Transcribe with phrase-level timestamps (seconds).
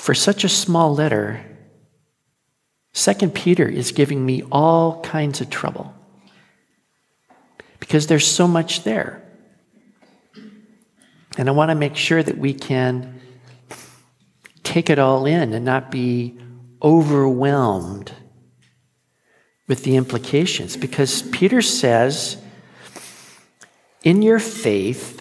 [0.00, 1.44] for such a small letter,
[2.92, 5.94] Second Peter is giving me all kinds of trouble
[7.78, 9.22] because there's so much there.
[11.36, 13.20] And I want to make sure that we can
[14.62, 16.38] take it all in and not be
[16.82, 18.12] overwhelmed
[19.68, 20.76] with the implications.
[20.76, 22.38] Because Peter says,
[24.02, 25.19] in your faith,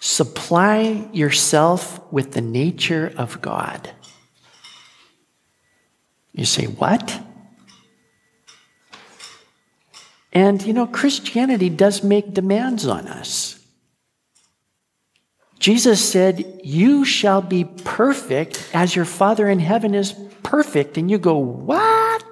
[0.00, 3.90] supply yourself with the nature of God.
[6.32, 7.20] You say, what?
[10.32, 13.58] And you know, Christianity does make demands on us.
[15.58, 20.96] Jesus said, You shall be perfect as your Father in heaven is perfect.
[20.96, 22.24] And you go, What?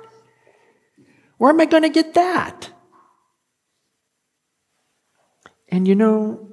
[1.38, 2.70] Where am I going to get that?
[5.68, 6.52] And you know,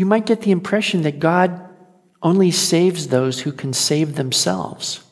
[0.00, 1.60] you might get the impression that God
[2.22, 5.04] only saves those who can save themselves.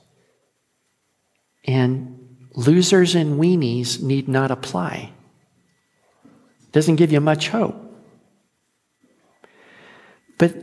[1.67, 5.13] And losers and weenies need not apply.
[6.73, 7.77] Doesn't give you much hope.
[10.39, 10.57] But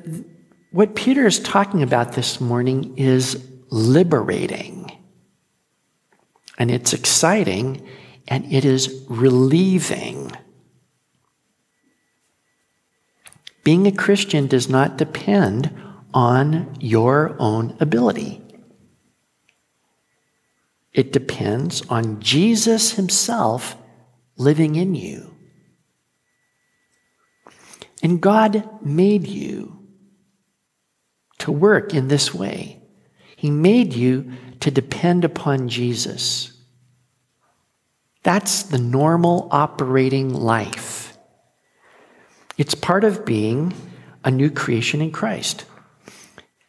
[0.71, 4.91] what Peter is talking about this morning is liberating.
[6.57, 7.87] And it's exciting
[8.27, 10.31] and it is relieving.
[13.65, 15.75] Being a Christian does not depend
[16.13, 18.39] on your own ability.
[20.93, 23.75] It depends on Jesus Himself
[24.37, 25.35] living in you.
[28.03, 29.87] And God made you
[31.39, 32.83] to work in this way.
[33.35, 36.53] He made you to depend upon Jesus.
[38.21, 40.94] That's the normal operating life.
[42.57, 43.73] It's part of being
[44.23, 45.65] a new creation in Christ.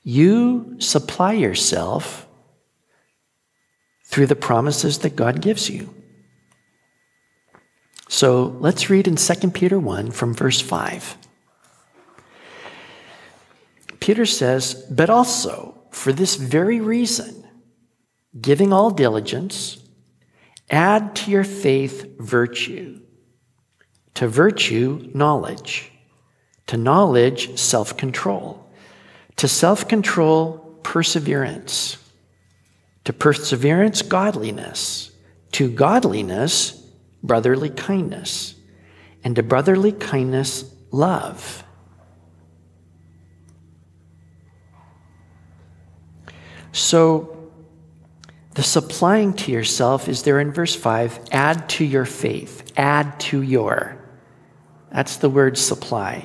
[0.02, 2.26] You supply yourself
[4.04, 5.92] through the promises that God gives you.
[8.08, 11.18] So let's read in 2 Peter 1 from verse 5.
[14.00, 17.44] Peter says, But also, for this very reason,
[18.40, 19.78] giving all diligence,
[20.70, 23.00] add to your faith virtue,
[24.16, 25.92] to virtue, knowledge,
[26.66, 28.66] to knowledge, self control,
[29.36, 31.98] to self control, perseverance,
[33.04, 35.10] to perseverance, godliness,
[35.52, 36.82] to godliness,
[37.22, 38.54] brotherly kindness,
[39.22, 41.62] and to brotherly kindness, love.
[46.72, 47.50] So,
[48.54, 53.42] the supplying to yourself is there in verse 5 add to your faith, add to
[53.42, 54.05] your.
[54.96, 56.24] That's the word supply.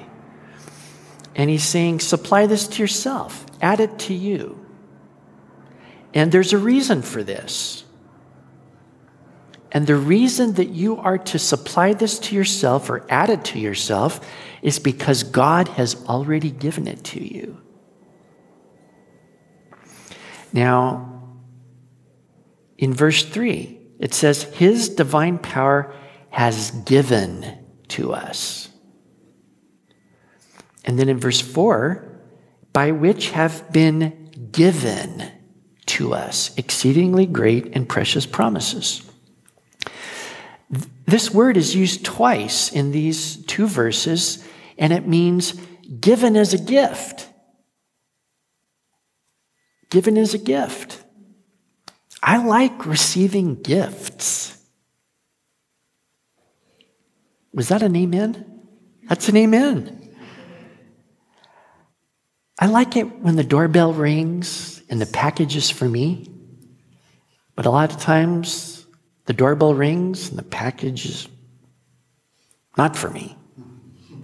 [1.36, 4.66] And he's saying, supply this to yourself, add it to you.
[6.14, 7.84] And there's a reason for this.
[9.74, 13.60] And the reason that you are to supply this to yourself or add it to
[13.60, 14.26] yourself
[14.62, 17.62] is because God has already given it to you.
[20.54, 21.24] Now,
[22.78, 25.94] in verse 3, it says, His divine power
[26.30, 27.61] has given
[27.92, 28.70] to us.
[30.84, 32.08] And then in verse 4,
[32.74, 35.32] by which have been given
[35.88, 39.10] to us exceedingly great and precious promises.
[41.06, 44.44] This word is used twice in these two verses,
[44.78, 45.54] and it means
[46.00, 47.28] given as a gift.
[49.90, 51.04] Given as a gift.
[52.24, 54.61] I like receiving gifts.
[57.54, 58.46] Was that an amen?
[59.08, 59.98] That's an amen.
[62.58, 66.28] I like it when the doorbell rings and the package is for me.
[67.56, 68.86] But a lot of times
[69.26, 71.28] the doorbell rings and the package is
[72.78, 73.36] not for me.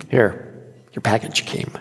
[0.10, 1.72] Here, your package came.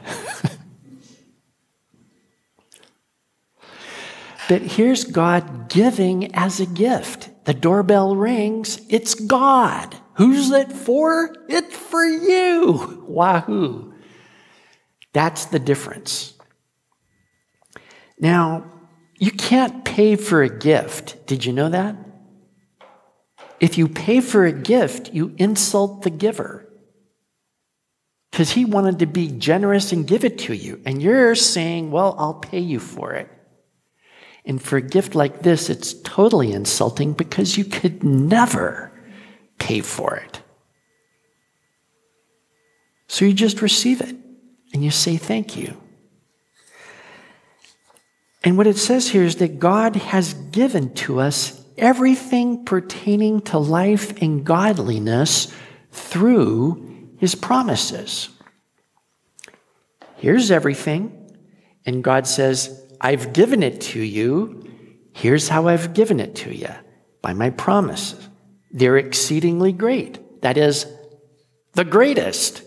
[4.48, 7.28] but here's God giving as a gift.
[7.44, 9.96] The doorbell rings, it's God.
[10.16, 11.34] Who's it for?
[11.48, 13.04] It's for you.
[13.06, 13.92] Wahoo.
[15.12, 16.34] That's the difference.
[18.18, 18.64] Now,
[19.18, 21.26] you can't pay for a gift.
[21.26, 21.96] Did you know that?
[23.60, 26.66] If you pay for a gift, you insult the giver.
[28.30, 30.80] Because he wanted to be generous and give it to you.
[30.84, 33.30] And you're saying, well, I'll pay you for it.
[34.44, 38.85] And for a gift like this, it's totally insulting because you could never
[39.58, 40.40] pay for it.
[43.08, 44.16] So you just receive it
[44.72, 45.76] and you say thank you.
[48.44, 53.58] And what it says here is that God has given to us everything pertaining to
[53.58, 55.52] life and godliness
[55.90, 58.28] through his promises.
[60.16, 61.12] Here's everything.
[61.84, 64.68] And God says, I've given it to you.
[65.12, 66.70] Here's how I've given it to you
[67.22, 68.25] by my promises.
[68.70, 70.42] They're exceedingly great.
[70.42, 70.86] That is,
[71.74, 72.62] the greatest.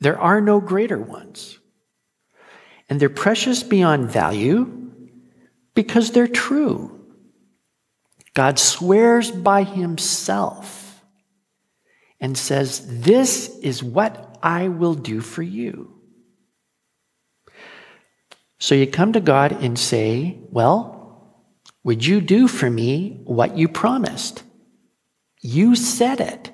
[0.00, 1.58] There are no greater ones.
[2.88, 4.92] And they're precious beyond value
[5.74, 6.92] because they're true.
[8.34, 11.02] God swears by himself
[12.20, 15.92] and says, This is what I will do for you.
[18.58, 20.96] So you come to God and say, Well,
[21.84, 24.42] would you do for me what you promised?
[25.40, 26.52] You said it.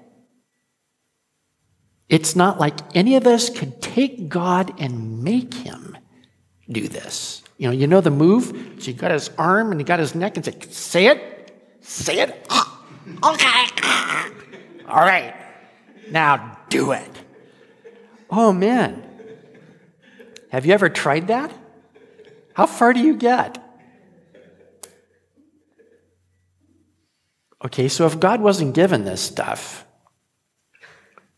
[2.08, 5.96] It's not like any of us could take God and make him
[6.70, 7.42] do this.
[7.56, 8.46] You know, you know the move?
[8.78, 12.20] So you got his arm and he got his neck and say, say it, say
[12.20, 12.46] it.
[13.24, 13.64] okay.
[14.88, 15.34] All right.
[16.10, 17.10] Now do it.
[18.30, 19.08] Oh man.
[20.50, 21.50] Have you ever tried that?
[22.54, 23.61] How far do you get?
[27.64, 29.84] Okay, so if God wasn't given this stuff,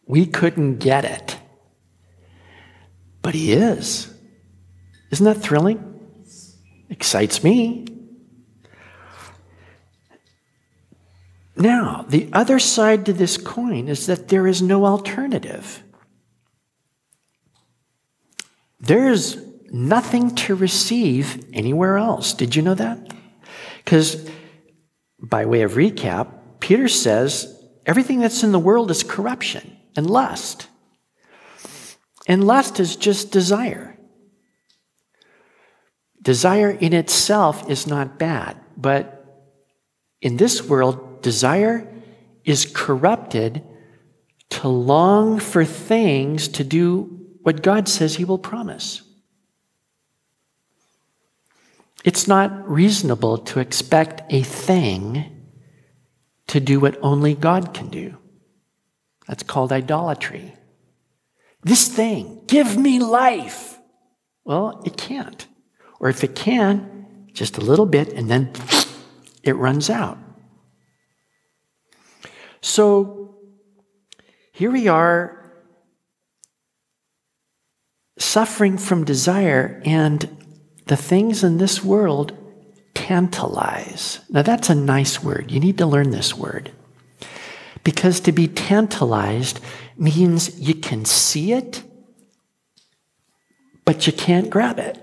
[0.07, 1.39] we couldn't get it.
[3.23, 4.13] But He is.
[5.11, 5.91] Isn't that thrilling?
[6.89, 7.87] Excites me.
[11.57, 15.83] Now, the other side to this coin is that there is no alternative.
[18.81, 19.37] There's
[19.71, 22.33] nothing to receive anywhere else.
[22.35, 23.15] Did you know that?
[23.85, 24.29] Because,
[25.25, 26.29] by way of recap,
[26.61, 30.69] Peter says everything that's in the world is corruption and lust.
[32.27, 33.99] And lust is just desire.
[36.23, 39.15] Desire in itself is not bad, but
[40.23, 41.93] in this world, desire
[42.45, 43.63] is corrupted
[44.49, 49.03] to long for things to do what God says He will promise.
[52.05, 55.31] It's not reasonable to expect a thing
[56.49, 58.19] to do what only God can do.
[59.27, 60.55] That's called idolatry.
[61.63, 63.79] This thing, give me life.
[64.45, 65.47] Well, it can't.
[65.99, 68.53] Or if it can, just a little bit, and then
[69.43, 70.19] it runs out.
[72.61, 73.39] So
[74.53, 75.41] here we are
[78.19, 80.44] suffering from desire, and
[80.87, 82.37] the things in this world
[82.95, 84.21] tantalize.
[84.31, 85.51] Now, that's a nice word.
[85.51, 86.71] You need to learn this word.
[87.83, 89.61] Because to be tantalized
[89.97, 91.83] means you can see it,
[93.85, 94.99] but you can't grab it.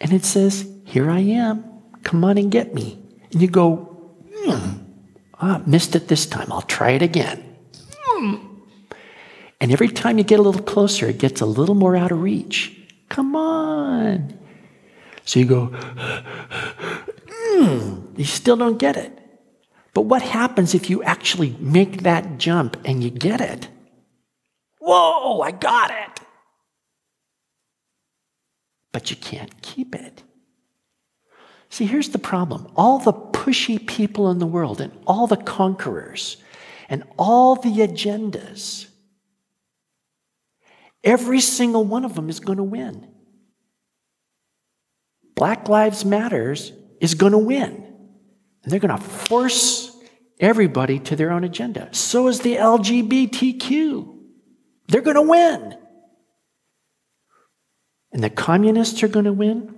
[0.00, 1.64] And it says, Here I am.
[2.02, 2.98] Come on and get me.
[3.32, 3.76] And you go,
[4.32, 4.82] hmm,
[5.40, 6.52] ah, missed it this time.
[6.52, 7.42] I'll try it again.
[8.02, 8.36] Hmm.
[9.60, 12.20] And every time you get a little closer, it gets a little more out of
[12.20, 12.78] reach.
[13.08, 14.38] Come on.
[15.24, 15.66] So you go,
[17.30, 19.18] hmm, you still don't get it.
[19.94, 23.68] But what happens if you actually make that jump and you get it?
[24.80, 26.20] Whoa, I got it.
[28.92, 30.22] But you can't keep it.
[31.70, 36.36] See, here's the problem all the pushy people in the world, and all the conquerors,
[36.88, 38.86] and all the agendas,
[41.02, 43.13] every single one of them is going to win.
[45.34, 47.84] Black Lives Matters is going to win.
[48.62, 49.94] And they're going to force
[50.40, 51.88] everybody to their own agenda.
[51.92, 54.18] So is the LGBTQ.
[54.88, 55.76] They're going to win.
[58.12, 59.74] And the communists are going to win.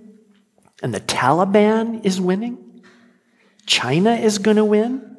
[0.83, 2.83] And the Taliban is winning.
[3.65, 5.17] China is going to win.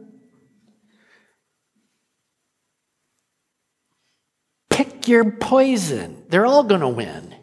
[4.70, 6.24] Pick your poison.
[6.28, 7.34] They're all going to win.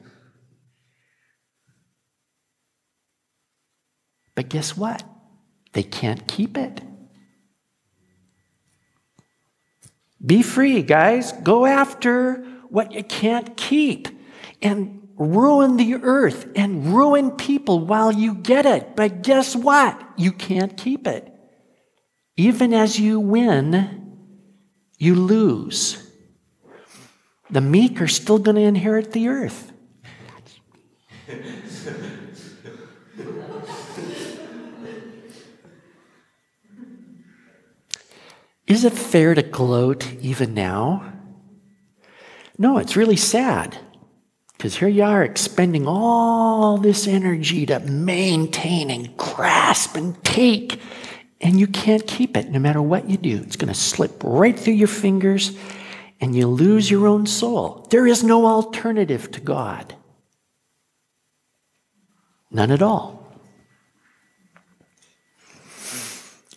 [4.36, 5.04] But guess what?
[5.74, 6.82] They can't keep it.
[10.24, 11.32] Be free, guys.
[11.32, 14.08] Go after what you can't keep
[14.62, 18.96] and ruin the earth and ruin people while you get it.
[18.96, 20.01] But guess what?
[20.18, 21.32] You can't keep it.
[22.38, 24.18] Even as you win,
[24.98, 26.01] you lose.
[27.50, 29.72] The meek are still going to inherit the earth.
[38.67, 41.13] Is it fair to gloat even now?
[42.57, 43.77] No, it's really sad.
[44.57, 50.79] Because here you are expending all this energy to maintain and grasp and take,
[51.41, 53.41] and you can't keep it no matter what you do.
[53.43, 55.55] It's going to slip right through your fingers,
[56.19, 57.86] and you lose your own soul.
[57.91, 59.93] There is no alternative to God.
[62.50, 63.27] None at all.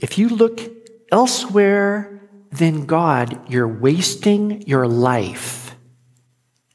[0.01, 0.78] If you look
[1.11, 5.75] elsewhere than God, you're wasting your life.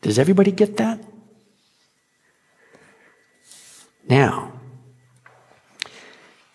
[0.01, 1.03] Does everybody get that?
[4.07, 4.51] Now,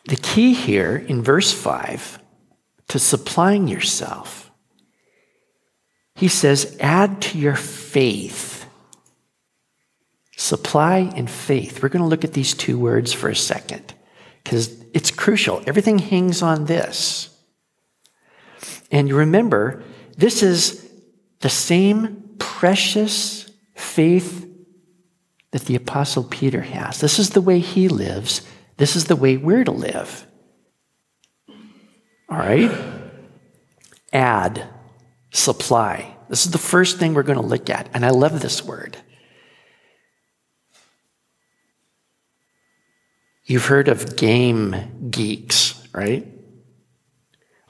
[0.04, 2.18] the key here in verse 5
[2.88, 4.50] to supplying yourself,
[6.14, 8.66] he says, add to your faith.
[10.36, 11.82] Supply and faith.
[11.82, 13.94] We're going to look at these two words for a second
[14.42, 15.62] because it's crucial.
[15.66, 17.37] Everything hangs on this.
[18.90, 19.82] And you remember,
[20.16, 20.90] this is
[21.40, 24.46] the same precious faith
[25.50, 27.00] that the Apostle Peter has.
[27.00, 28.46] This is the way he lives.
[28.76, 30.26] This is the way we're to live.
[32.28, 32.70] All right?
[34.12, 34.68] Add,
[35.30, 36.16] supply.
[36.28, 37.88] This is the first thing we're going to look at.
[37.94, 38.96] And I love this word.
[43.44, 46.26] You've heard of game geeks, right?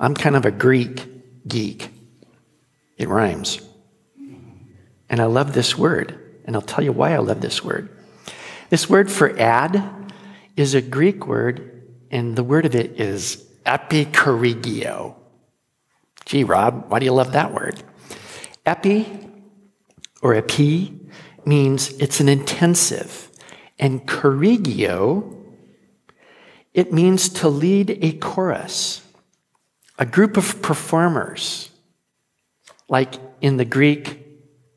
[0.00, 1.08] I'm kind of a Greek
[1.46, 1.90] geek.
[2.96, 3.60] It rhymes.
[5.08, 6.18] And I love this word.
[6.44, 7.88] And I'll tell you why I love this word.
[8.70, 10.12] This word for add
[10.56, 15.14] is a Greek word, and the word of it is epichoregeo.
[16.24, 17.82] Gee, Rob, why do you love that word?
[18.66, 19.06] Epi
[20.20, 20.98] or epi
[21.46, 23.30] means it's an intensive,
[23.78, 25.34] and choregeo,
[26.74, 29.02] it means to lead a chorus,
[29.98, 31.70] a group of performers,
[32.88, 34.24] like in the Greek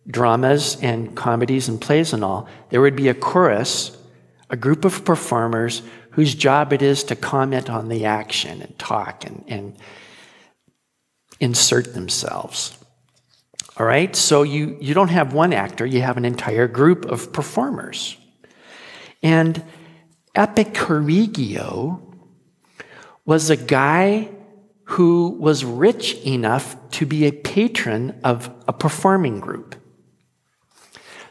[0.07, 3.95] dramas and comedies and plays and all, there would be a chorus,
[4.49, 9.23] a group of performers whose job it is to comment on the action and talk
[9.25, 9.77] and, and
[11.39, 12.77] insert themselves.
[13.77, 17.31] All right, so you, you don't have one actor, you have an entire group of
[17.31, 18.17] performers.
[19.23, 19.63] And
[20.35, 22.01] Epicorrigio
[23.23, 24.29] was a guy
[24.91, 29.75] who was rich enough to be a patron of a performing group.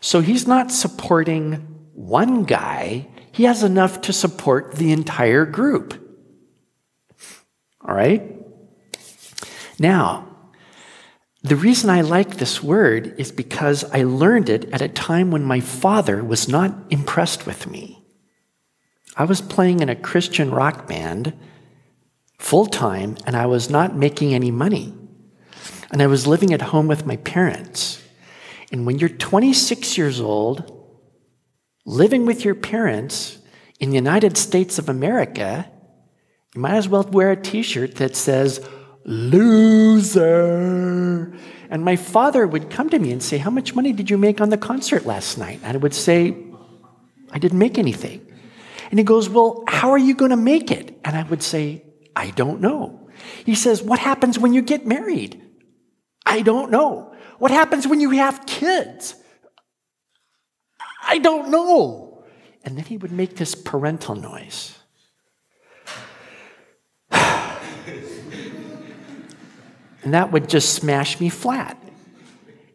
[0.00, 1.56] So he's not supporting
[1.92, 5.92] one guy, he has enough to support the entire group.
[7.86, 8.34] All right?
[9.78, 10.26] Now,
[11.42, 15.44] the reason I like this word is because I learned it at a time when
[15.44, 18.02] my father was not impressed with me.
[19.18, 21.34] I was playing in a Christian rock band
[22.40, 24.94] full time, and I was not making any money.
[25.92, 28.02] And I was living at home with my parents.
[28.72, 30.72] And when you're 26 years old,
[31.84, 33.38] living with your parents
[33.78, 35.70] in the United States of America,
[36.54, 38.66] you might as well wear a t shirt that says,
[39.04, 40.18] loser.
[41.68, 44.40] And my father would come to me and say, How much money did you make
[44.40, 45.60] on the concert last night?
[45.62, 46.34] And I would say,
[47.30, 48.26] I didn't make anything.
[48.90, 50.98] And he goes, Well, how are you going to make it?
[51.04, 53.08] And I would say, I don't know.
[53.44, 55.42] He says, What happens when you get married?
[56.26, 57.14] I don't know.
[57.38, 59.14] What happens when you have kids?
[61.02, 62.24] I don't know.
[62.62, 64.78] And then he would make this parental noise.
[67.10, 67.54] and
[70.04, 71.76] that would just smash me flat.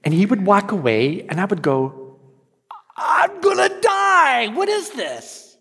[0.04, 2.20] And he would walk away, and I would go,
[2.98, 4.48] I'm gonna die.
[4.48, 5.58] What is this?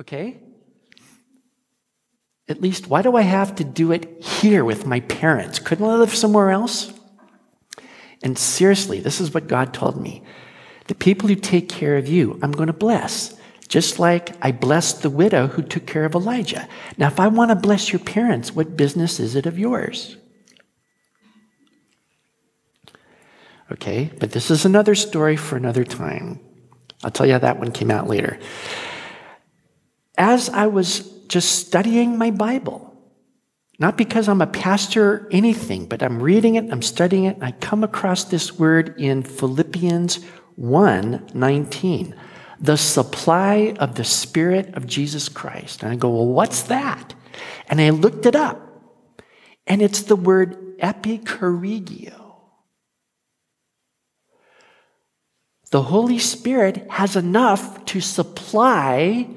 [0.00, 0.41] Okay?
[2.52, 5.58] At least, why do I have to do it here with my parents?
[5.58, 6.92] Couldn't I live somewhere else?
[8.22, 10.22] And seriously, this is what God told me.
[10.86, 13.34] The people who take care of you, I'm going to bless.
[13.68, 16.68] Just like I blessed the widow who took care of Elijah.
[16.98, 20.18] Now, if I want to bless your parents, what business is it of yours?
[23.70, 26.38] Okay, but this is another story for another time.
[27.02, 28.38] I'll tell you how that one came out later.
[30.18, 32.94] As I was just studying my Bible,
[33.78, 37.44] not because I'm a pastor or anything, but I'm reading it, I'm studying it, and
[37.44, 40.22] I come across this word in Philippians
[40.56, 42.14] 1 19.
[42.60, 45.82] The supply of the Spirit of Jesus Christ.
[45.82, 47.14] And I go, well, what's that?
[47.66, 48.60] And I looked it up.
[49.66, 52.12] And it's the word epichoregeo.
[55.70, 59.28] The Holy Spirit has enough to supply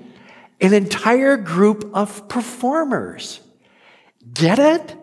[0.61, 3.39] an entire group of performers.
[4.33, 4.95] Get it?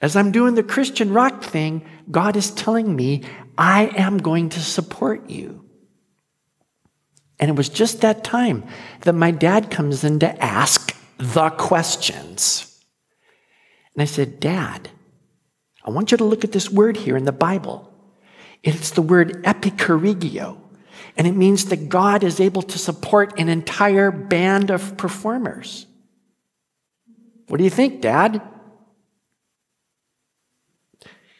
[0.00, 3.22] As I'm doing the Christian rock thing, God is telling me
[3.56, 5.64] I am going to support you.
[7.40, 8.64] And it was just that time
[9.02, 12.82] that my dad comes in to ask the questions.
[13.94, 14.90] And I said, Dad,
[15.84, 17.92] I want you to look at this word here in the Bible.
[18.62, 20.58] It's the word epichoregeo,
[21.18, 25.84] and it means that God is able to support an entire band of performers.
[27.48, 28.40] What do you think, Dad?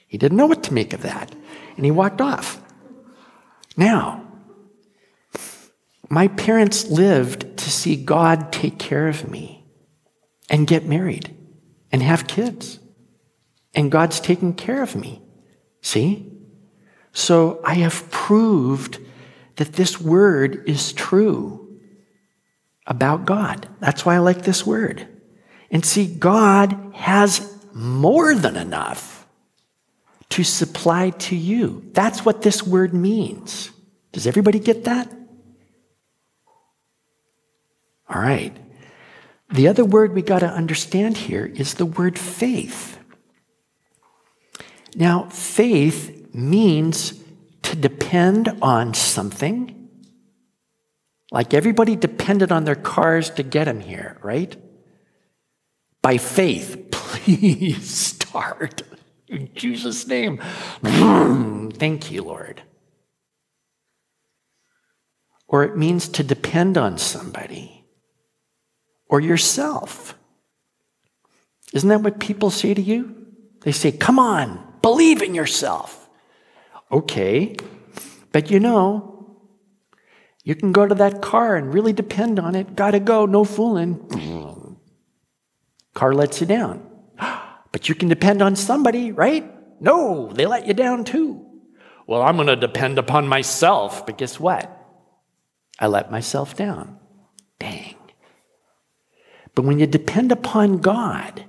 [0.09, 1.33] He didn't know what to make of that,
[1.77, 2.61] and he walked off.
[3.77, 4.27] Now,
[6.09, 9.65] my parents lived to see God take care of me
[10.51, 11.37] and get married
[11.93, 12.81] and have kids.
[13.75, 15.23] And God's taking care of me.
[15.83, 16.33] See?
[17.13, 18.99] So I have proved
[19.59, 21.79] that this word is true
[22.87, 23.69] about God.
[23.81, 25.07] That's why I like this word.
[25.71, 29.27] And see, God has more than enough
[30.31, 31.91] to supply to you.
[31.93, 33.71] That's what this word means.
[34.13, 35.13] Does everybody get that?
[38.09, 38.57] All right.
[39.51, 42.99] The other word we got to understand here is the word faith.
[44.95, 47.15] Now, faith means
[47.69, 49.91] to depend on something.
[51.31, 54.57] Like everybody depended on their cars to get them here, right?
[56.01, 58.83] By faith, please start.
[59.29, 60.41] In Jesus' name.
[60.83, 62.63] Thank you, Lord.
[65.47, 67.85] Or it means to depend on somebody
[69.11, 70.15] or yourself.
[71.75, 73.27] Isn't that what people say to you?
[73.61, 75.98] They say, Come on, believe in yourself.
[76.91, 77.57] Okay,
[78.33, 79.37] but you know,
[80.43, 82.75] you can go to that car and really depend on it.
[82.75, 84.79] Gotta go, no fooling.
[85.95, 86.87] Car lets you down.
[87.71, 89.45] But you can depend on somebody, right?
[89.79, 91.45] No, they let you down too.
[92.07, 94.75] Well, I'm to depend upon myself, but guess what?
[95.79, 96.99] I let myself down.
[97.59, 97.95] Dang.
[99.55, 101.45] But when you depend upon God,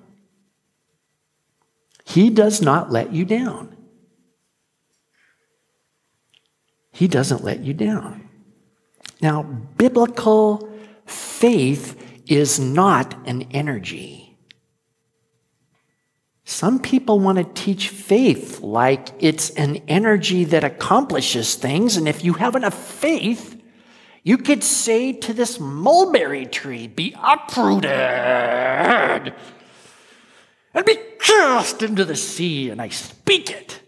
[2.04, 3.78] He does not let you down.
[7.00, 8.30] He doesn't let you down.
[9.22, 10.70] Now, biblical
[11.06, 14.38] faith is not an energy.
[16.44, 22.26] Some people want to teach faith like it's an energy that accomplishes things, and if
[22.26, 23.56] you have enough faith,
[24.22, 27.92] you could say to this mulberry tree, Be uprooted
[30.74, 32.70] and be cast into the sea.
[32.70, 33.80] And I speak it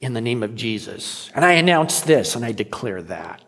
[0.00, 1.30] in the name of Jesus.
[1.34, 3.42] And I announce this and I declare that.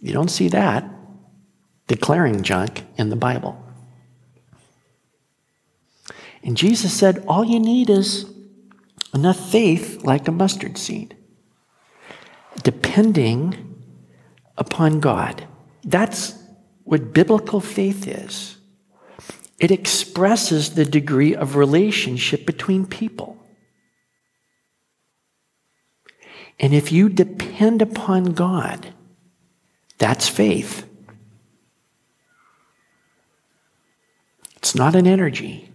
[0.00, 0.84] You don't see that
[1.88, 3.60] declaring junk in the Bible.
[6.44, 8.30] And Jesus said, All you need is
[9.12, 11.16] enough faith like a mustard seed,
[12.62, 13.82] depending
[14.56, 15.46] upon God.
[15.82, 16.34] That's
[16.84, 18.56] what biblical faith is.
[19.58, 23.36] It expresses the degree of relationship between people.
[26.60, 28.92] And if you depend upon God,
[29.98, 30.84] that's faith.
[34.56, 35.70] It's not an energy,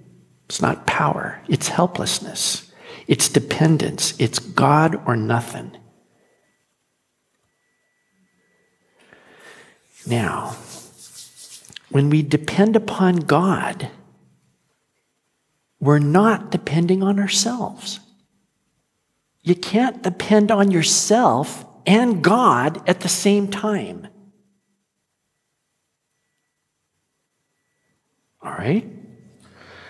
[0.46, 2.72] it's not power, it's helplessness,
[3.08, 5.78] it's dependence, it's God or nothing.
[10.06, 10.58] Now,
[11.90, 13.90] when we depend upon God,
[15.80, 18.00] we're not depending on ourselves.
[19.44, 24.08] You can't depend on yourself and God at the same time.
[28.42, 28.90] All right?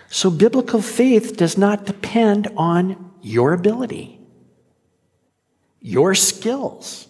[0.10, 4.20] So, biblical faith does not depend on your ability,
[5.82, 7.08] your skills,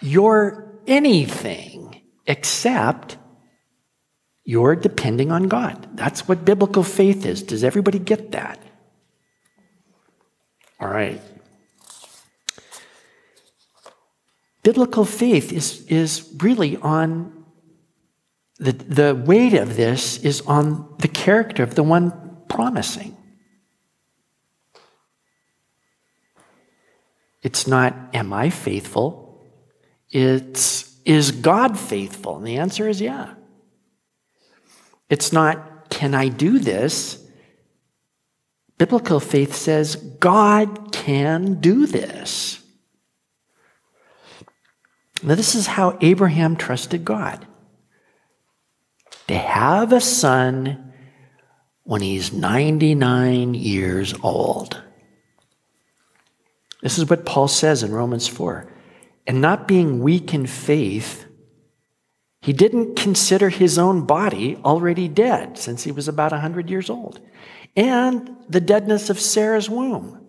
[0.00, 3.16] your anything except
[4.44, 5.96] you're depending on God.
[5.96, 7.42] That's what biblical faith is.
[7.42, 8.61] Does everybody get that?
[10.82, 11.20] All right.
[14.64, 17.44] Biblical faith is, is really on
[18.58, 23.16] the, the weight of this is on the character of the one promising.
[27.42, 29.40] It's not, am I faithful?
[30.10, 32.38] It's, is God faithful?
[32.38, 33.34] And the answer is yeah.
[35.08, 37.21] It's not, can I do this?
[38.82, 42.60] Biblical faith says God can do this.
[45.22, 47.46] Now, this is how Abraham trusted God
[49.28, 50.92] to have a son
[51.84, 54.82] when he's 99 years old.
[56.82, 58.68] This is what Paul says in Romans 4.
[59.28, 61.24] And not being weak in faith,
[62.40, 67.20] he didn't consider his own body already dead since he was about 100 years old,
[67.76, 70.26] and the deadness of Sarah's womb.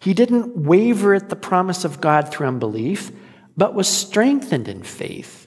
[0.00, 3.10] He didn't waver at the promise of God through unbelief,
[3.56, 5.46] but was strengthened in faith,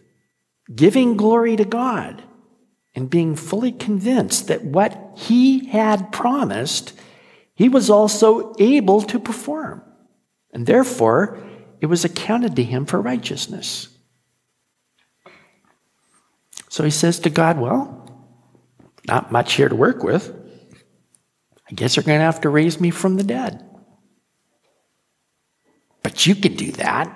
[0.74, 2.24] giving glory to God
[2.96, 7.00] and being fully convinced that what he had promised,
[7.54, 9.84] he was also able to perform.
[10.52, 11.38] And therefore,
[11.80, 13.90] it was accounted to him for righteousness.
[16.70, 18.34] So he says to God, Well,
[19.08, 20.34] not much here to work with.
[21.70, 23.64] I guess you're going to have to raise me from the dead.
[26.02, 27.14] But you can do that.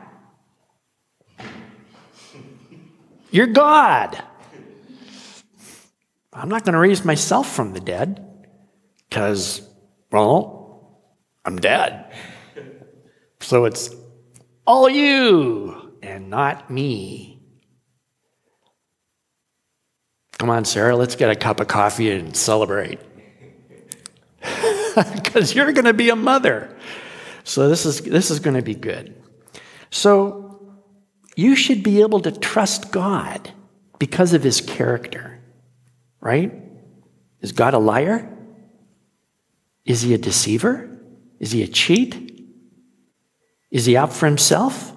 [3.31, 4.21] You're God.
[6.33, 8.47] I'm not going to raise myself from the dead
[9.09, 9.61] because,
[10.11, 11.01] well,
[11.45, 12.13] I'm dead.
[13.39, 13.89] So it's
[14.67, 17.41] all you and not me.
[20.37, 22.99] Come on, Sarah, let's get a cup of coffee and celebrate.
[25.15, 26.75] Because you're going to be a mother.
[27.45, 29.15] So this is, this is going to be good.
[29.89, 30.73] So
[31.37, 33.51] you should be able to trust God
[33.99, 35.31] because of his character
[36.21, 36.53] right?
[37.41, 38.31] Is God a liar?
[39.83, 40.87] Is he a deceiver?
[41.39, 42.45] Is he a cheat?
[43.71, 44.95] Is he out for himself?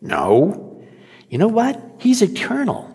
[0.00, 0.84] No.
[1.30, 1.80] You know what?
[1.98, 2.90] He's eternal.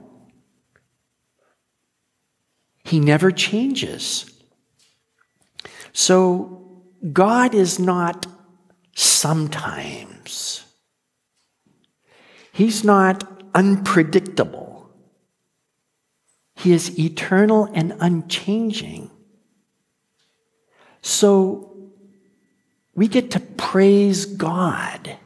[2.84, 4.30] He never changes.
[6.00, 6.62] So
[7.12, 8.26] God is not
[8.96, 10.64] sometimes.
[12.54, 14.90] He's not unpredictable.
[16.56, 19.12] He is eternal and unchanging.
[21.02, 21.92] So
[22.96, 25.18] we get to praise God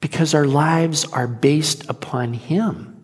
[0.00, 2.95] because our lives are based upon Him.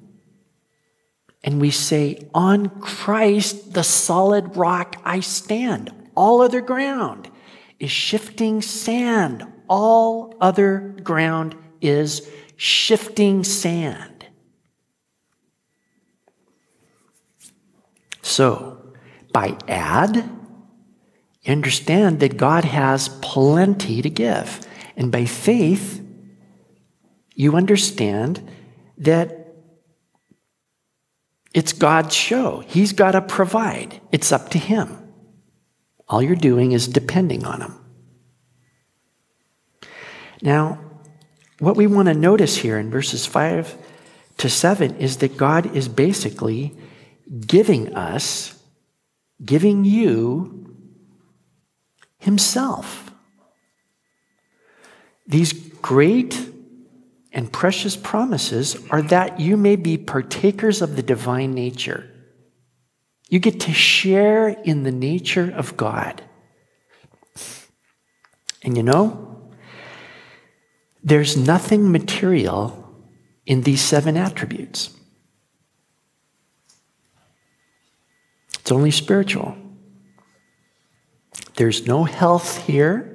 [1.44, 5.90] And we say, On Christ, the solid rock, I stand.
[6.14, 7.31] All other ground
[7.78, 9.46] is shifting sand.
[9.68, 14.26] All other ground is shifting sand.
[18.20, 18.94] So,
[19.33, 20.31] by add,
[21.42, 24.61] you understand that God has plenty to give.
[24.96, 26.07] And by faith,
[27.35, 28.48] you understand
[28.98, 29.41] that
[31.55, 32.61] it's God's show.
[32.67, 34.99] He's got to provide, it's up to Him.
[36.09, 37.75] All you're doing is depending on Him.
[40.41, 40.79] Now,
[41.59, 43.77] what we want to notice here in verses 5
[44.38, 46.77] to 7 is that God is basically
[47.47, 48.61] giving us,
[49.45, 50.75] giving you
[52.19, 53.11] Himself.
[55.27, 56.52] These great
[57.33, 62.09] and precious promises are that you may be partakers of the divine nature.
[63.29, 66.23] You get to share in the nature of God.
[68.62, 69.51] And you know,
[71.03, 72.79] there's nothing material
[73.47, 74.90] in these seven attributes.
[78.61, 79.57] It's only spiritual.
[81.57, 83.12] There's no health here,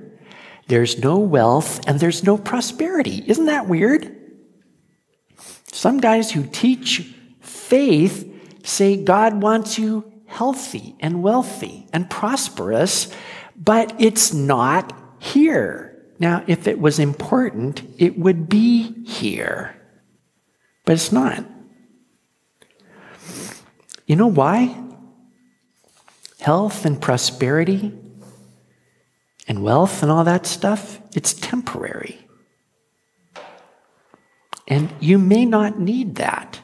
[0.68, 3.24] there's no wealth, and there's no prosperity.
[3.28, 4.16] Isn't that weird?
[5.72, 13.14] Some guys who teach faith say God wants you healthy and wealthy and prosperous,
[13.56, 16.06] but it's not here.
[16.20, 19.76] Now, if it was important, it would be here,
[20.86, 21.46] but it's not.
[24.06, 24.84] You know why?
[26.40, 27.94] health and prosperity
[29.48, 32.20] and wealth and all that stuff, it's temporary.
[34.68, 36.60] And you may not need that.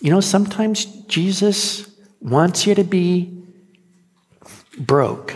[0.00, 1.88] You know, sometimes Jesus
[2.20, 3.44] wants you to be
[4.78, 5.34] broke.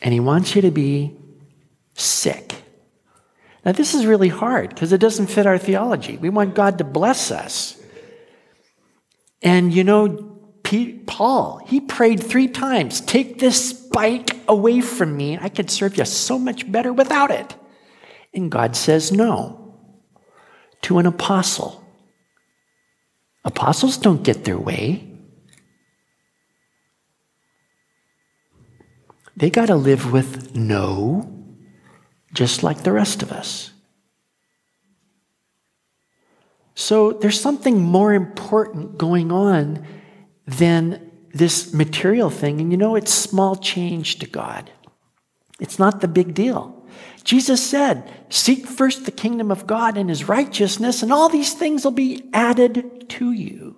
[0.00, 1.16] And he wants you to be
[1.94, 2.54] sick.
[3.64, 6.16] Now, this is really hard because it doesn't fit our theology.
[6.16, 7.76] We want God to bless us.
[9.42, 10.35] And you know,
[11.06, 15.38] Paul, he prayed three times take this spike away from me.
[15.38, 17.54] I could serve you so much better without it.
[18.34, 19.74] And God says no
[20.82, 21.84] to an apostle.
[23.44, 25.08] Apostles don't get their way.
[29.36, 31.32] They got to live with no,
[32.32, 33.70] just like the rest of us.
[36.74, 39.86] So there's something more important going on
[40.46, 44.70] than this material thing, and you know, it's small change to God.
[45.60, 46.86] It's not the big deal.
[47.24, 51.84] Jesus said, Seek first the kingdom of God and his righteousness, and all these things
[51.84, 53.76] will be added to you.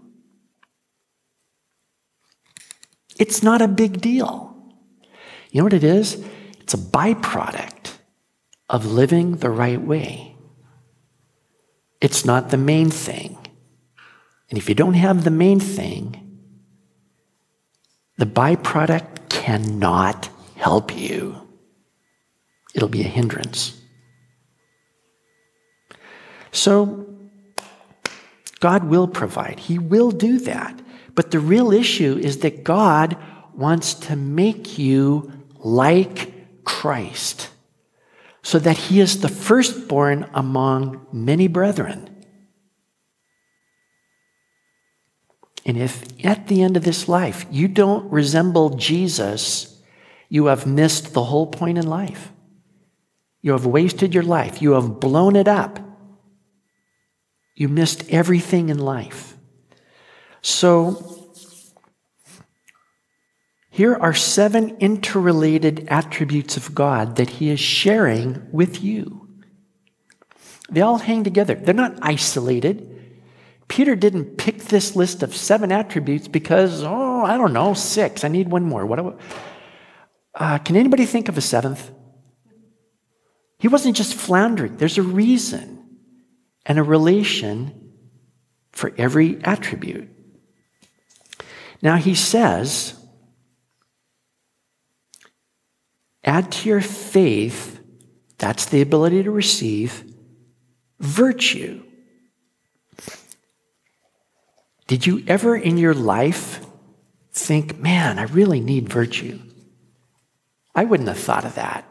[3.19, 4.55] It's not a big deal.
[5.51, 6.23] You know what it is?
[6.61, 7.95] It's a byproduct
[8.69, 10.37] of living the right way.
[12.01, 13.39] It's not the main thing.
[14.51, 16.28] And if you don't have the main thing,
[18.19, 21.49] the byproduct cannot help you.
[22.75, 23.81] It'll be a hindrance.
[26.51, 27.07] So,
[28.61, 30.81] God will provide, He will do that.
[31.15, 33.17] But the real issue is that God
[33.55, 37.51] wants to make you like Christ
[38.43, 42.18] so that He is the firstborn among many brethren.
[45.69, 49.79] And if at the end of this life you don't resemble Jesus,
[50.31, 52.33] you have missed the whole point in life.
[53.43, 54.63] You have wasted your life.
[54.63, 55.79] You have blown it up.
[57.55, 59.37] You missed everything in life.
[60.41, 61.35] So,
[63.69, 69.29] here are seven interrelated attributes of God that He is sharing with you.
[70.71, 72.88] They all hang together, they're not isolated.
[73.69, 78.25] Peter didn't pick this list of seven attributes because, oh, I don't know, six.
[78.25, 78.87] I need one more.
[78.87, 79.21] What?
[80.35, 81.91] Uh, can anybody think of a seventh?
[83.59, 84.77] He wasn't just floundering.
[84.77, 85.85] There's a reason
[86.65, 87.93] and a relation
[88.73, 90.09] for every attribute.
[91.83, 92.95] Now he says,
[96.25, 97.81] add to your faith,
[98.39, 100.05] that's the ability to receive,
[101.01, 101.83] virtue.
[104.89, 106.67] Did you ever in your life
[107.33, 109.39] think, man, I really need virtue?
[110.75, 111.85] I wouldn't have thought of that.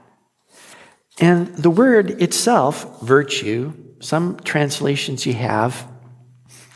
[1.19, 5.87] And the word itself, virtue, some translations you have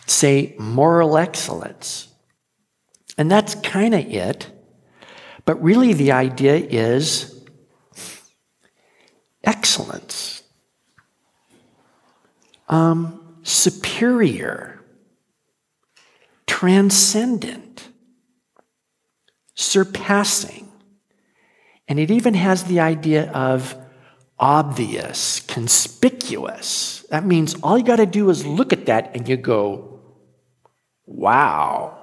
[0.06, 2.08] say moral excellence.
[3.18, 4.50] And that's kind of it.
[5.46, 7.44] But really, the idea is
[9.44, 10.44] excellence,
[12.70, 14.81] um, superior,
[16.62, 17.88] transcendent,
[19.56, 20.72] surpassing.
[21.88, 23.76] And it even has the idea of
[24.38, 27.04] obvious, conspicuous.
[27.10, 30.02] That means all you got to do is look at that and you go,
[31.08, 31.98] wow,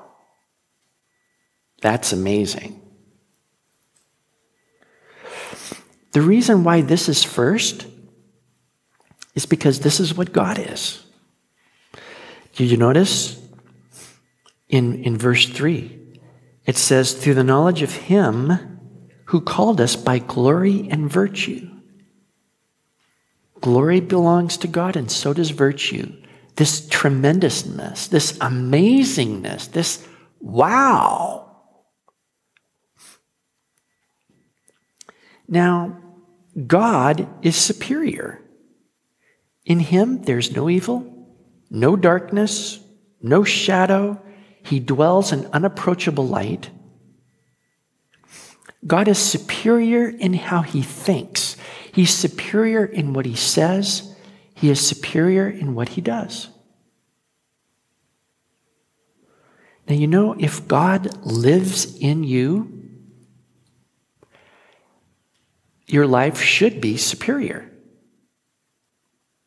[1.81, 2.81] that's amazing.
[6.11, 7.87] The reason why this is first
[9.37, 11.05] is because this is what God is.
[12.57, 13.38] Did you notice
[14.69, 15.99] in, in verse 3?
[16.67, 18.79] It says, through the knowledge of Him
[19.27, 21.69] who called us by glory and virtue.
[23.61, 26.13] Glory belongs to God, and so does virtue.
[26.57, 30.07] This tremendousness, this amazingness, this
[30.41, 31.57] wow.
[35.47, 35.97] Now,
[36.67, 38.43] God is superior.
[39.65, 41.29] In Him, there's no evil,
[41.71, 42.81] no darkness,
[43.21, 44.21] no shadow.
[44.69, 46.71] He dwells in unapproachable light.
[48.87, 51.57] God is superior in how He thinks.
[51.99, 54.15] He's superior in what he says,
[54.55, 56.49] he is superior in what he does.
[59.89, 62.89] Now, you know, if God lives in you,
[65.89, 67.69] your life should be superior.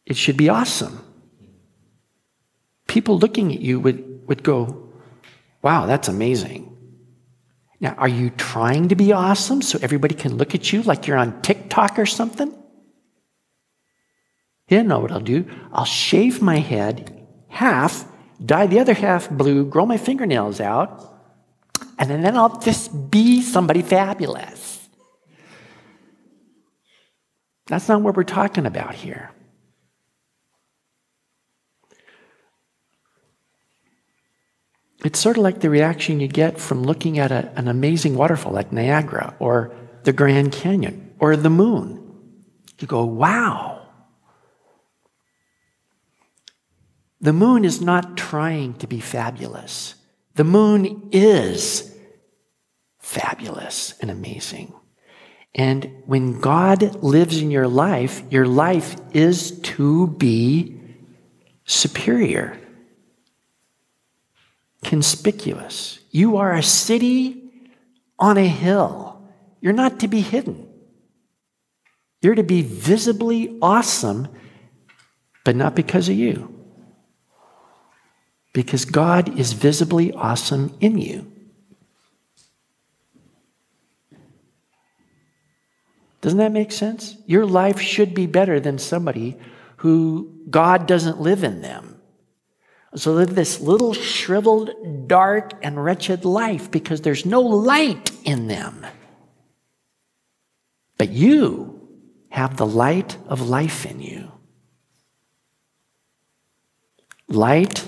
[0.05, 0.99] It should be awesome.
[2.87, 4.80] People looking at you would, would go,
[5.61, 6.67] wow, that's amazing.
[7.79, 11.17] Now, are you trying to be awesome so everybody can look at you like you're
[11.17, 12.55] on TikTok or something?
[14.67, 15.45] You know what I'll do?
[15.73, 18.05] I'll shave my head half,
[18.43, 21.11] dye the other half blue, grow my fingernails out,
[21.97, 24.87] and then I'll just be somebody fabulous.
[27.67, 29.31] That's not what we're talking about here.
[35.03, 38.53] It's sort of like the reaction you get from looking at a, an amazing waterfall
[38.53, 41.97] like Niagara or the Grand Canyon or the moon.
[42.79, 43.87] You go, wow.
[47.19, 49.95] The moon is not trying to be fabulous.
[50.35, 51.95] The moon is
[52.99, 54.73] fabulous and amazing.
[55.53, 60.79] And when God lives in your life, your life is to be
[61.65, 62.57] superior.
[64.83, 65.99] Conspicuous.
[66.11, 67.51] You are a city
[68.19, 69.21] on a hill.
[69.61, 70.67] You're not to be hidden.
[72.21, 74.27] You're to be visibly awesome,
[75.43, 76.53] but not because of you.
[78.53, 81.31] Because God is visibly awesome in you.
[86.21, 87.17] Doesn't that make sense?
[87.25, 89.39] Your life should be better than somebody
[89.77, 91.90] who God doesn't live in them.
[92.95, 98.85] So live this little shriveled, dark, and wretched life because there's no light in them.
[100.97, 101.87] But you
[102.29, 104.31] have the light of life in you.
[107.29, 107.87] Light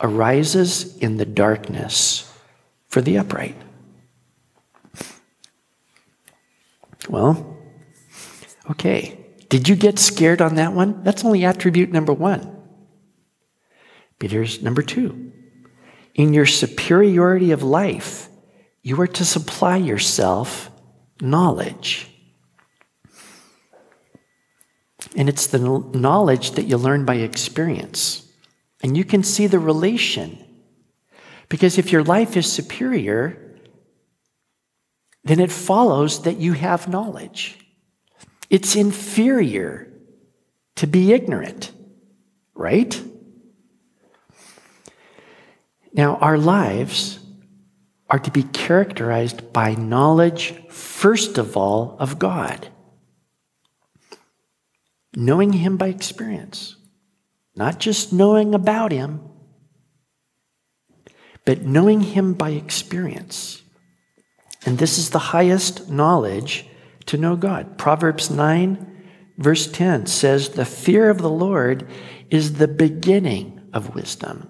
[0.00, 2.32] arises in the darkness
[2.88, 3.56] for the upright.
[7.08, 7.58] Well,
[8.70, 9.18] okay.
[9.50, 11.02] Did you get scared on that one?
[11.02, 12.59] That's only attribute number one.
[14.20, 15.32] But here's number two.
[16.14, 18.28] In your superiority of life,
[18.82, 20.70] you are to supply yourself
[21.20, 22.06] knowledge.
[25.16, 28.30] And it's the knowledge that you learn by experience.
[28.82, 30.38] And you can see the relation.
[31.48, 33.58] Because if your life is superior,
[35.24, 37.58] then it follows that you have knowledge.
[38.48, 39.92] It's inferior
[40.76, 41.72] to be ignorant,
[42.54, 43.02] right?
[45.92, 47.18] Now, our lives
[48.08, 52.68] are to be characterized by knowledge, first of all, of God.
[55.14, 56.76] Knowing Him by experience,
[57.56, 59.20] not just knowing about Him,
[61.44, 63.62] but knowing Him by experience.
[64.66, 66.66] And this is the highest knowledge
[67.06, 67.78] to know God.
[67.78, 69.04] Proverbs 9,
[69.38, 71.88] verse 10 says, The fear of the Lord
[72.28, 74.48] is the beginning of wisdom,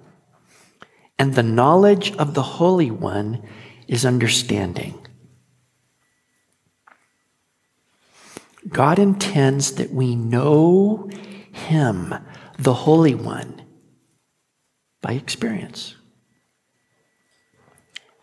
[1.20, 3.46] and the knowledge of the Holy One
[3.86, 5.06] is understanding.
[8.66, 11.10] God intends that we know
[11.52, 12.14] Him,
[12.58, 13.60] the Holy One,
[15.02, 15.94] by experience.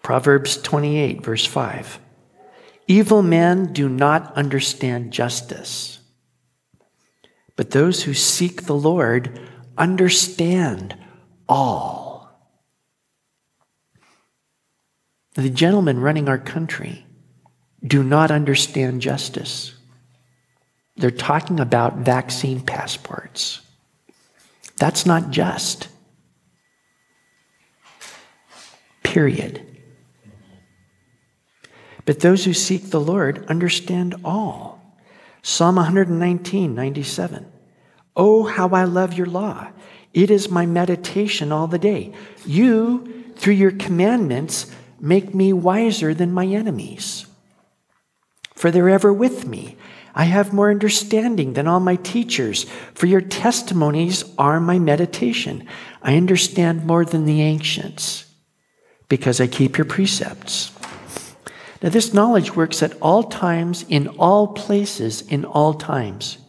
[0.02, 2.00] Proverbs 28, verse 5.
[2.88, 6.00] Evil men do not understand justice,
[7.56, 9.40] but those who seek the Lord
[9.78, 10.98] understand
[11.48, 12.07] all.
[15.38, 17.06] The gentlemen running our country
[17.86, 19.76] do not understand justice.
[20.95, 23.62] They're talking about vaccine passports.
[24.78, 25.89] That's not just.
[29.04, 29.63] Period.
[32.06, 34.97] But those who seek the Lord understand all.
[35.43, 37.45] Psalm 119, 97.
[38.15, 39.67] Oh, how I love your law.
[40.15, 42.12] It is my meditation all the day.
[42.43, 47.26] You, through your commandments, make me wiser than my enemies.
[48.56, 49.78] For they're ever with me.
[50.16, 52.64] I have more understanding than all my teachers,
[52.96, 55.68] for your testimonies are my meditation.
[56.02, 58.26] I understand more than the ancients,
[59.10, 60.72] because I keep your precepts.
[61.84, 66.40] Now, this knowledge works at all times, in all places, in all times,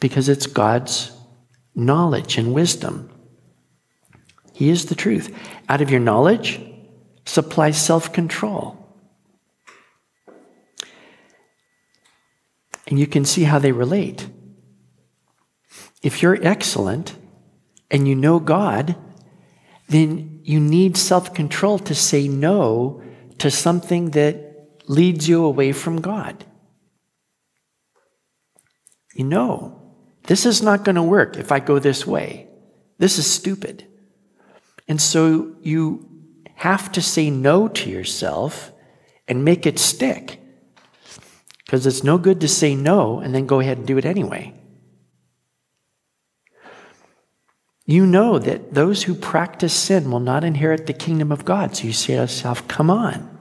[0.00, 1.12] because it's God's
[1.74, 3.10] knowledge and wisdom.
[4.56, 5.36] He is the truth.
[5.68, 6.58] Out of your knowledge,
[7.26, 8.82] supply self control.
[12.86, 14.26] And you can see how they relate.
[16.02, 17.16] If you're excellent
[17.90, 18.96] and you know God,
[19.90, 23.02] then you need self control to say no
[23.36, 26.46] to something that leads you away from God.
[29.14, 29.92] You know,
[30.22, 32.48] this is not going to work if I go this way.
[32.96, 33.86] This is stupid.
[34.88, 36.08] And so you
[36.56, 38.72] have to say no to yourself
[39.28, 40.40] and make it stick.
[41.64, 44.54] Because it's no good to say no and then go ahead and do it anyway.
[47.84, 51.76] You know that those who practice sin will not inherit the kingdom of God.
[51.76, 53.38] So you say to yourself, come on.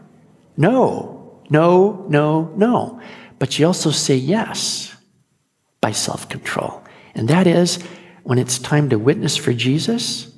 [0.58, 3.02] No, no, no, no.
[3.40, 4.96] But you also say yes
[5.82, 6.84] by self control.
[7.16, 7.82] And that is
[8.24, 10.35] when it's time to witness for Jesus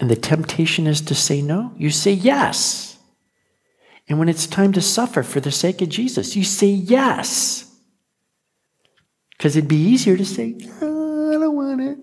[0.00, 2.98] and the temptation is to say no, you say yes.
[4.08, 7.70] And when it's time to suffer for the sake of Jesus, you say yes.
[9.36, 11.98] Because it'd be easier to say, oh, I don't want it.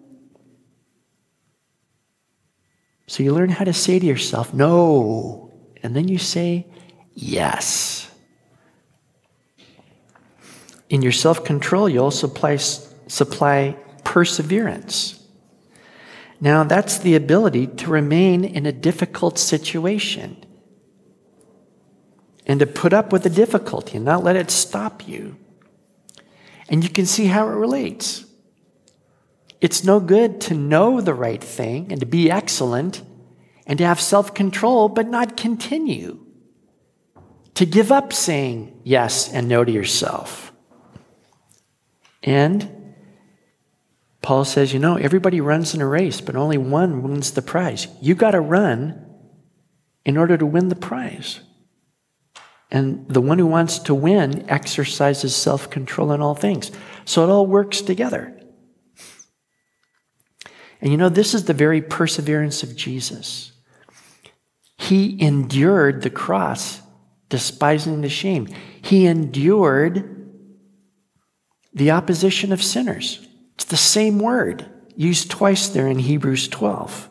[3.07, 5.51] So you learn how to say to yourself, no.
[5.81, 6.67] And then you say,
[7.13, 8.09] yes.
[10.89, 15.16] In your self control, you also supply, supply perseverance.
[16.39, 20.45] Now, that's the ability to remain in a difficult situation
[22.45, 25.37] and to put up with the difficulty and not let it stop you.
[26.69, 28.25] And you can see how it relates.
[29.59, 33.01] It's no good to know the right thing and to be excellent
[33.65, 36.19] and to have self control, but not continue.
[37.55, 40.53] To give up saying yes and no to yourself.
[42.21, 42.76] And
[44.21, 47.87] Paul says, you know, everybody runs in a race, but only one wins the prize.
[48.01, 49.03] You got to run
[50.05, 51.41] in order to win the prize.
[52.69, 56.71] And the one who wants to win exercises self control in all things.
[57.05, 58.33] So it all works together.
[60.81, 63.51] And you know, this is the very perseverance of Jesus.
[64.77, 66.81] He endured the cross,
[67.29, 68.47] despising the shame.
[68.81, 70.13] He endured
[71.73, 73.26] the opposition of sinners.
[73.57, 77.09] It's the same word used twice there in Hebrews 12.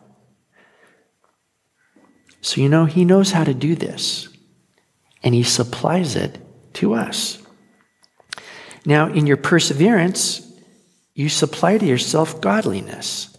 [2.41, 4.29] So, you know, he knows how to do this,
[5.25, 6.39] and he supplies it
[6.75, 7.43] to us.
[8.85, 10.49] Now, in your perseverance,
[11.15, 13.37] you supply to yourself godliness.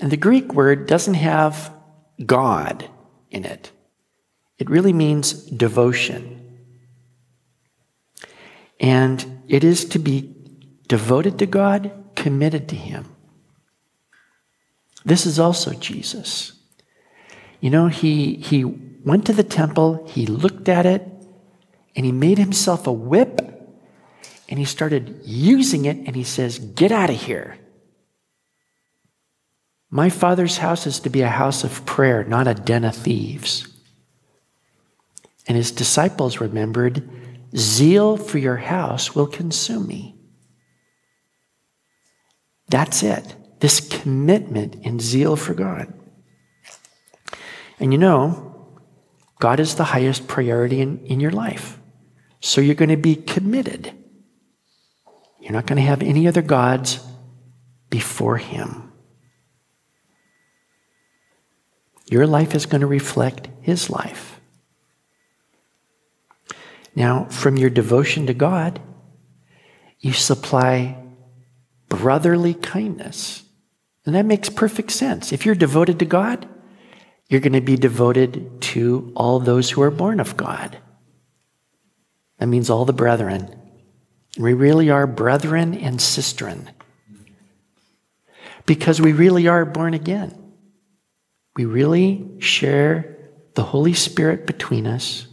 [0.00, 1.72] And the Greek word doesn't have
[2.26, 2.88] God
[3.30, 3.70] in it,
[4.58, 6.40] it really means devotion.
[8.80, 10.41] And it is to be
[10.88, 13.06] devoted to God, committed to Him.
[15.04, 16.52] This is also Jesus.
[17.60, 21.08] You know, he, he went to the temple, he looked at it,
[21.94, 23.40] and he made himself a whip,
[24.48, 27.58] and he started using it, and he says, Get out of here.
[29.90, 33.68] My father's house is to be a house of prayer, not a den of thieves.
[35.46, 37.08] And his disciples remembered,
[37.54, 40.16] Zeal for your house will consume me.
[42.72, 43.36] That's it.
[43.60, 45.92] This commitment and zeal for God.
[47.78, 48.80] And you know,
[49.40, 51.78] God is the highest priority in, in your life.
[52.40, 53.92] So you're going to be committed.
[55.38, 56.98] You're not going to have any other gods
[57.90, 58.90] before Him.
[62.08, 64.40] Your life is going to reflect His life.
[66.96, 68.80] Now, from your devotion to God,
[70.00, 71.01] you supply
[71.92, 73.42] brotherly kindness.
[74.06, 75.30] And that makes perfect sense.
[75.30, 76.48] If you're devoted to God,
[77.28, 80.78] you're going to be devoted to all those who are born of God.
[82.38, 83.54] That means all the brethren.
[84.38, 86.68] We really are brethren and sistren
[88.64, 90.54] because we really are born again.
[91.56, 93.18] We really share
[93.54, 95.26] the Holy Spirit between us.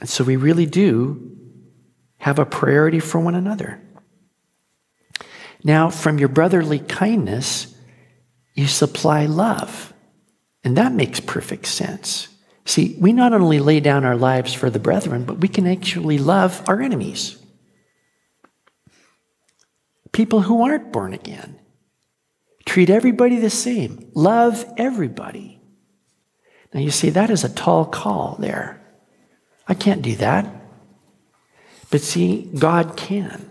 [0.00, 1.35] And so we really do
[2.26, 3.80] have a priority for one another.
[5.62, 7.72] Now, from your brotherly kindness,
[8.52, 9.92] you supply love.
[10.64, 12.26] And that makes perfect sense.
[12.64, 16.18] See, we not only lay down our lives for the brethren, but we can actually
[16.18, 17.38] love our enemies.
[20.10, 21.60] People who aren't born again.
[22.64, 24.10] Treat everybody the same.
[24.16, 25.60] Love everybody.
[26.74, 28.84] Now you see, that is a tall call there.
[29.68, 30.65] I can't do that.
[31.96, 33.50] But see, God can.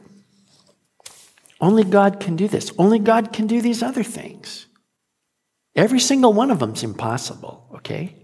[1.60, 2.72] Only God can do this.
[2.78, 4.68] Only God can do these other things.
[5.76, 8.16] Every single one of them is impossible, okay?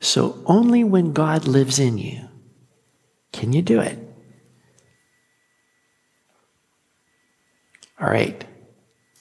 [0.00, 2.28] So only when God lives in you
[3.32, 3.96] can you do it.
[8.00, 8.44] All right.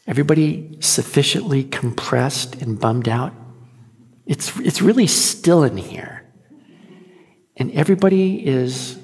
[0.07, 3.33] Everybody sufficiently compressed and bummed out?
[4.25, 6.18] It's, it's really still in here.
[7.59, 8.97] And everybody is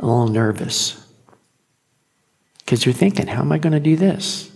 [0.00, 1.00] a little nervous
[2.58, 4.50] because you're thinking, how am I going to do this?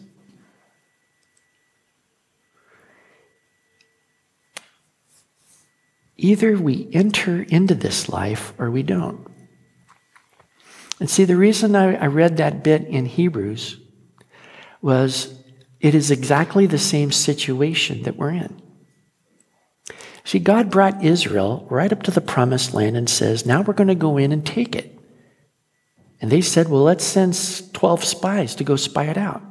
[6.17, 9.27] Either we enter into this life or we don't.
[10.99, 13.79] And see, the reason I, I read that bit in Hebrews
[14.81, 15.39] was
[15.81, 18.64] it is exactly the same situation that we're in.
[20.25, 23.89] See, God brought Israel right up to the promised land and says, now we're going
[23.89, 24.99] to go in and take it.
[26.21, 27.39] And they said, well, let's send
[27.75, 29.43] 12 spies to go spy it out.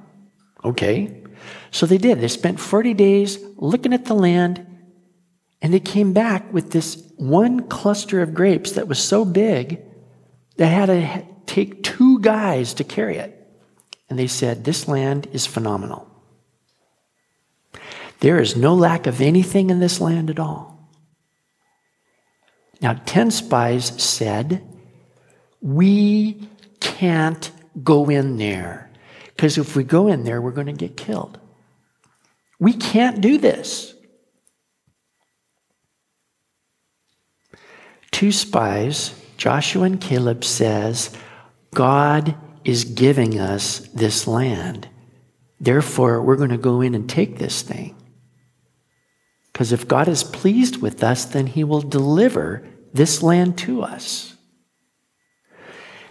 [0.64, 1.22] Okay.
[1.70, 2.20] So they did.
[2.20, 4.66] They spent 40 days looking at the land,
[5.62, 9.82] and they came back with this one cluster of grapes that was so big
[10.58, 13.40] that had to take two guys to carry it.
[14.10, 16.08] And they said, This land is phenomenal.
[18.24, 20.90] There is no lack of anything in this land at all.
[22.80, 24.64] Now, 10 spies said,
[25.60, 26.48] We
[26.80, 27.52] can't
[27.84, 28.90] go in there
[29.36, 31.38] because if we go in there, we're going to get killed.
[32.60, 33.94] We can't do this.
[38.12, 41.14] Two spies, Joshua and Caleb, says,
[41.74, 44.88] God is giving us this land.
[45.60, 47.98] Therefore, we're going to go in and take this thing.
[49.54, 54.36] Because if God is pleased with us, then he will deliver this land to us.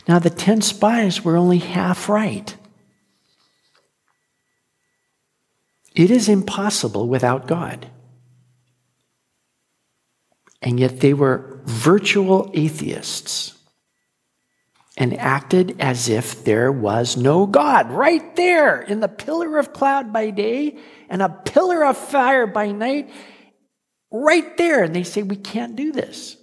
[0.09, 2.57] Now, the 10 spies were only half right.
[5.95, 7.89] It is impossible without God.
[10.61, 13.59] And yet they were virtual atheists
[14.97, 20.13] and acted as if there was no God right there in the pillar of cloud
[20.13, 20.77] by day
[21.09, 23.11] and a pillar of fire by night,
[24.13, 24.85] right there.
[24.85, 26.37] And they say, We can't do this.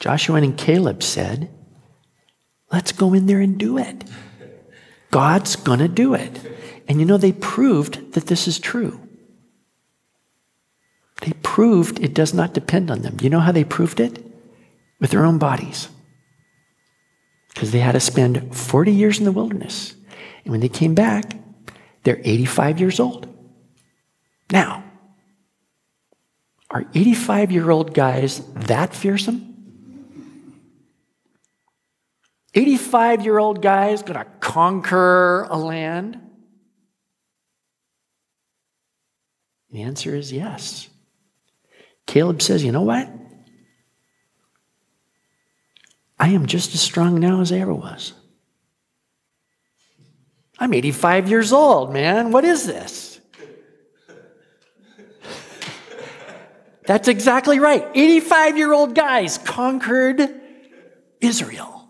[0.00, 1.50] Joshua and Caleb said,
[2.72, 4.04] Let's go in there and do it.
[5.10, 6.40] God's going to do it.
[6.88, 9.00] And you know, they proved that this is true.
[11.22, 13.16] They proved it does not depend on them.
[13.20, 14.22] You know how they proved it?
[15.00, 15.88] With their own bodies.
[17.48, 19.94] Because they had to spend 40 years in the wilderness.
[20.44, 21.36] And when they came back,
[22.06, 23.26] they're 85 years old.
[24.52, 24.84] Now,
[26.70, 29.42] are 85 year old guys that fearsome?
[32.54, 36.20] 85 year old guys going to conquer a land?
[39.72, 40.88] The answer is yes.
[42.06, 43.10] Caleb says, You know what?
[46.20, 48.12] I am just as strong now as I ever was.
[50.58, 52.30] I'm 85 years old, man.
[52.32, 53.20] What is this?
[56.86, 57.86] That's exactly right.
[57.94, 60.40] 85 year old guys conquered
[61.20, 61.88] Israel.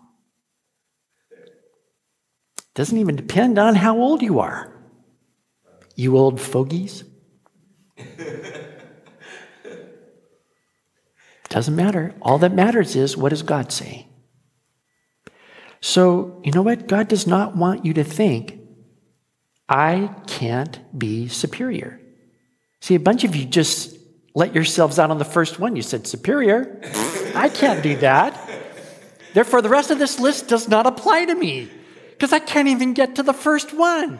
[2.73, 4.73] Doesn't even depend on how old you are.
[5.95, 7.03] You old fogies.
[11.49, 12.13] Doesn't matter.
[12.21, 14.07] All that matters is what does God say?
[15.79, 16.87] So, you know what?
[16.87, 18.56] God does not want you to think,
[19.69, 21.99] I can't be superior.
[22.81, 23.97] See, a bunch of you just
[24.33, 25.75] let yourselves out on the first one.
[25.75, 26.79] You said, superior.
[27.35, 28.39] I can't do that.
[29.33, 31.69] Therefore, the rest of this list does not apply to me
[32.11, 34.19] because I can't even get to the first one.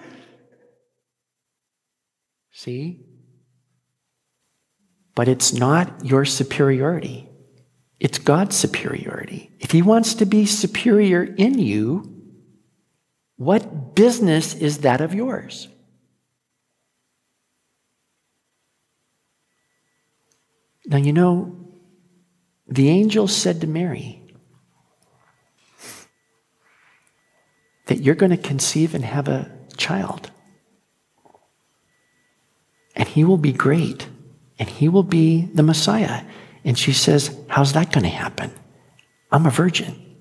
[2.52, 3.06] See?
[5.16, 7.30] But it's not your superiority,
[8.00, 9.52] it's God's superiority.
[9.60, 12.17] If He wants to be superior in you,
[13.38, 15.68] what business is that of yours?
[20.86, 21.56] Now, you know,
[22.68, 24.22] the angel said to Mary,
[27.88, 30.30] that you're going to conceive and have a child.
[32.96, 34.08] And he will be great.
[34.60, 36.24] And he will be the Messiah.
[36.64, 38.52] And she says, How's that going to happen?
[39.32, 40.18] I'm a virgin.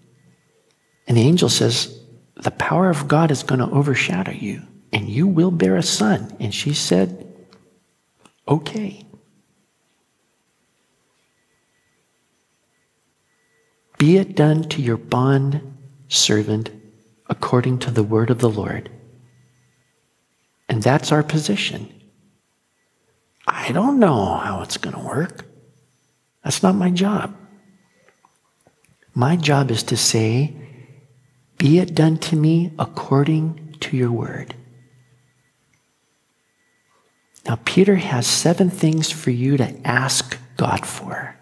[1.07, 2.01] And the angel says,
[2.47, 6.33] The power of God is going to overshadow you, and you will bear a son.
[6.39, 7.27] And she said,
[8.47, 9.05] Okay.
[13.99, 15.61] Be it done to your bond
[16.07, 16.71] servant
[17.29, 18.91] according to the word of the Lord.
[20.69, 21.93] And that's our position.
[23.49, 25.45] I don't know how it's going to work.
[26.45, 27.37] That's not my job.
[29.15, 30.66] My job is to say,
[31.59, 34.55] Be it done to me according to your word.
[37.47, 41.37] Now, Peter has seven things for you to ask God for.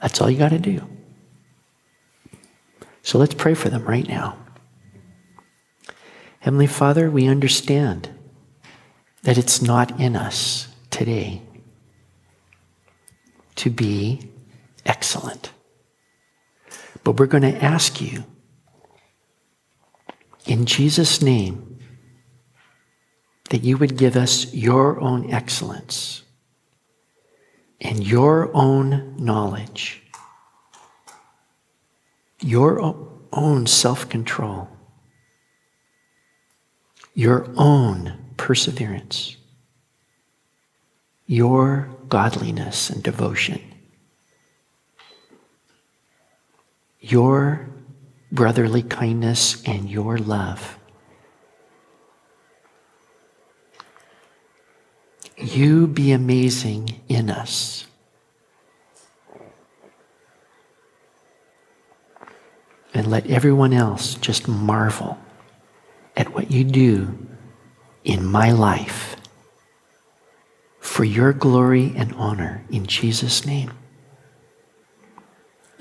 [0.00, 0.82] That's all you got to do.
[3.02, 4.36] So let's pray for them right now.
[6.40, 8.08] Heavenly Father, we understand
[9.22, 11.42] that it's not in us today
[13.56, 14.28] to be
[14.84, 15.52] excellent.
[17.04, 18.24] But we're going to ask you
[20.46, 21.78] in Jesus' name
[23.50, 26.22] that you would give us your own excellence
[27.80, 30.02] and your own knowledge
[32.42, 32.80] your
[33.32, 34.68] own self control,
[37.14, 39.36] your own perseverance,
[41.26, 43.60] your godliness and devotion,
[47.02, 47.68] your
[48.30, 50.78] brotherly kindness and your love.
[55.42, 57.86] you be amazing in us.
[62.94, 65.18] And let everyone else just marvel
[66.16, 67.26] at what you do
[68.04, 69.16] in my life
[70.78, 73.72] for your glory and honor in Jesus' name.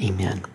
[0.01, 0.50] Amen.